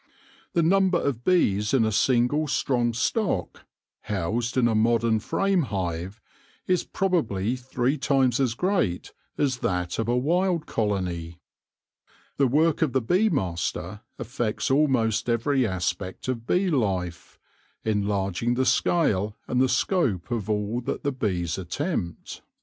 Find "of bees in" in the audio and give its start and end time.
0.99-1.85